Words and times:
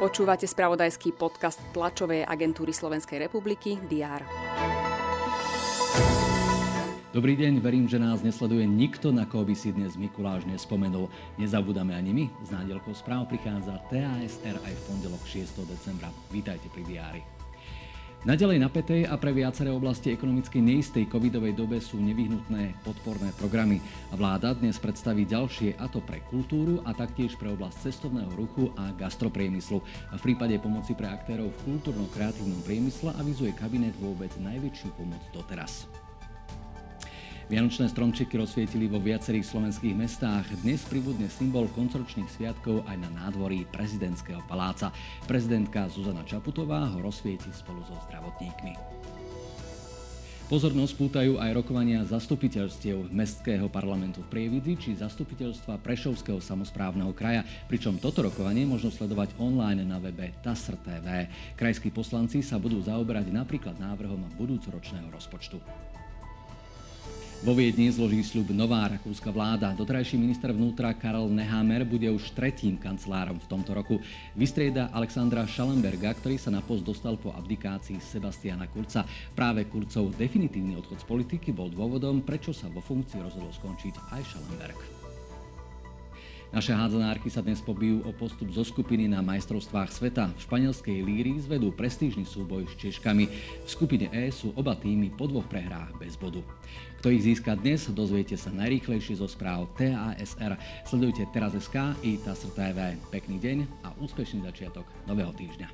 Počúvate 0.00 0.48
spravodajský 0.48 1.12
podcast 1.12 1.60
tlačovej 1.76 2.24
agentúry 2.24 2.72
Slovenskej 2.72 3.20
republiky 3.20 3.76
DR. 3.84 4.24
Dobrý 7.10 7.34
deň, 7.34 7.58
verím, 7.58 7.90
že 7.90 7.98
nás 7.98 8.22
nesleduje 8.22 8.64
nikto, 8.64 9.10
na 9.10 9.26
koho 9.26 9.42
by 9.42 9.52
si 9.52 9.74
dnes 9.74 9.98
Mikuláš 9.98 10.46
nespomenul. 10.46 11.10
Nezabúdame 11.36 11.92
ani 11.92 12.14
my, 12.14 12.24
s 12.46 12.54
nádielkou 12.54 12.94
správ 12.94 13.26
prichádza 13.26 13.82
TASR 13.90 14.56
aj 14.62 14.74
v 14.78 14.82
pondelok 14.88 15.22
6. 15.26 15.68
decembra. 15.68 16.08
Vítajte 16.30 16.70
pri 16.70 16.86
diári. 16.86 17.39
Naďalej 18.20 18.60
napätej 18.60 19.02
a 19.08 19.16
pre 19.16 19.32
viaceré 19.32 19.72
oblasti 19.72 20.12
ekonomicky 20.12 20.60
neistej 20.60 21.08
covidovej 21.08 21.56
dobe 21.56 21.80
sú 21.80 21.96
nevyhnutné 22.04 22.76
podporné 22.84 23.32
programy. 23.40 23.80
Vláda 24.12 24.52
dnes 24.52 24.76
predstaví 24.76 25.24
ďalšie 25.24 25.80
a 25.80 25.88
to 25.88 26.04
pre 26.04 26.20
kultúru 26.28 26.84
a 26.84 26.92
taktiež 26.92 27.40
pre 27.40 27.48
oblasť 27.48 27.88
cestovného 27.88 28.28
ruchu 28.36 28.68
a 28.76 28.92
gastropriemyslu. 28.92 29.80
A 30.12 30.20
v 30.20 30.24
prípade 30.28 30.52
pomoci 30.60 30.92
pre 30.92 31.08
aktérov 31.08 31.48
v 31.48 31.60
kultúrno-kreatívnom 31.72 32.60
priemysle 32.60 33.16
avizuje 33.16 33.56
kabinet 33.56 33.96
vôbec 33.96 34.36
najväčšiu 34.36 35.00
pomoc 35.00 35.24
doteraz. 35.32 35.88
Vianočné 37.50 37.90
stromčeky 37.90 38.38
rozsvietili 38.38 38.86
vo 38.86 39.02
viacerých 39.02 39.42
slovenských 39.42 39.98
mestách. 39.98 40.46
Dnes 40.62 40.86
pribudne 40.86 41.26
symbol 41.26 41.66
koncoročných 41.74 42.30
sviatkov 42.30 42.86
aj 42.86 42.94
na 43.02 43.10
nádvorí 43.10 43.66
prezidentského 43.74 44.38
paláca. 44.46 44.94
Prezidentka 45.26 45.90
Zuzana 45.90 46.22
Čaputová 46.22 46.86
ho 46.94 47.02
rozsvieti 47.02 47.50
spolu 47.50 47.82
so 47.82 47.98
zdravotníkmi. 48.06 48.78
Pozornosť 50.46 50.94
pútajú 50.94 51.42
aj 51.42 51.50
rokovania 51.58 52.06
zastupiteľstiev 52.06 53.10
Mestského 53.10 53.66
parlamentu 53.66 54.22
v 54.22 54.30
Prievidzi 54.30 54.78
či 54.78 54.90
zastupiteľstva 54.94 55.82
Prešovského 55.82 56.38
samozprávneho 56.38 57.10
kraja, 57.18 57.42
pričom 57.66 57.98
toto 57.98 58.22
rokovanie 58.22 58.62
možno 58.62 58.94
sledovať 58.94 59.34
online 59.42 59.82
na 59.82 59.98
webe 59.98 60.38
TASR 60.46 60.78
TV. 60.86 61.26
Krajskí 61.58 61.90
poslanci 61.90 62.46
sa 62.46 62.62
budú 62.62 62.78
zaoberať 62.78 63.34
napríklad 63.34 63.74
návrhom 63.74 64.38
budúcoročného 64.38 65.10
rozpočtu. 65.10 65.58
Vo 67.40 67.56
Viedni 67.56 67.88
zloží 67.88 68.20
sľub 68.20 68.52
nová 68.52 68.84
rakúska 68.84 69.32
vláda. 69.32 69.72
Dotrajší 69.72 70.20
minister 70.20 70.52
vnútra 70.52 70.92
Karel 70.92 71.24
Nehammer 71.32 71.88
bude 71.88 72.04
už 72.12 72.36
tretím 72.36 72.76
kancelárom 72.76 73.40
v 73.40 73.48
tomto 73.48 73.72
roku. 73.72 73.96
Vystrieda 74.36 74.92
Alexandra 74.92 75.48
Schallenberga, 75.48 76.12
ktorý 76.20 76.36
sa 76.36 76.52
na 76.52 76.60
post 76.60 76.84
dostal 76.84 77.16
po 77.16 77.32
abdikácii 77.32 77.96
Sebastiana 77.96 78.68
Kurca. 78.68 79.08
Práve 79.32 79.64
Kurcov 79.72 80.12
definitívny 80.20 80.76
odchod 80.76 81.00
z 81.00 81.08
politiky 81.08 81.48
bol 81.56 81.72
dôvodom, 81.72 82.20
prečo 82.20 82.52
sa 82.52 82.68
vo 82.68 82.84
funkcii 82.84 83.24
rozhodol 83.24 83.56
skončiť 83.56 83.94
aj 84.12 84.20
Schallenberg. 84.20 84.99
Naše 86.50 86.74
hádzanárky 86.74 87.30
sa 87.30 87.46
dnes 87.46 87.62
pobijú 87.62 88.02
o 88.02 88.10
postup 88.10 88.50
zo 88.50 88.66
skupiny 88.66 89.06
na 89.06 89.22
majstrovstvách 89.22 89.86
sveta. 89.94 90.34
V 90.34 90.50
španielskej 90.50 90.98
líri 90.98 91.38
zvedú 91.38 91.70
prestížny 91.70 92.26
súboj 92.26 92.66
s 92.66 92.74
Češkami. 92.74 93.30
V 93.62 93.68
skupine 93.70 94.10
E 94.10 94.34
sú 94.34 94.50
oba 94.58 94.74
týmy 94.74 95.14
po 95.14 95.30
dvoch 95.30 95.46
prehrách 95.46 95.94
bez 96.02 96.18
bodu. 96.18 96.42
Kto 96.98 97.14
ich 97.14 97.22
získa 97.22 97.54
dnes, 97.54 97.86
dozviete 97.94 98.34
sa 98.34 98.50
najrýchlejšie 98.50 99.22
zo 99.22 99.30
správ 99.30 99.70
TASR. 99.78 100.58
Sledujte 100.82 101.22
teraz.sk 101.30 101.94
i 102.02 102.18
TASR 102.18 102.50
TV. 102.58 102.98
Pekný 103.14 103.38
deň 103.38 103.86
a 103.86 103.94
úspešný 104.02 104.42
začiatok 104.42 104.90
nového 105.06 105.30
týždňa. 105.38 105.70